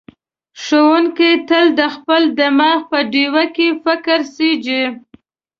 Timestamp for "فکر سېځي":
3.83-4.83